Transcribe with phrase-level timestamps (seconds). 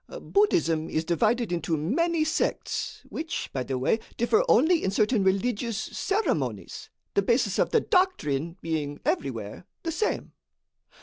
[0.19, 5.77] "Buddhism is divided into many sects which, by the way, differ only in certain religious
[5.77, 10.31] ceremonies, the basis of the doctrine being everywhere the same.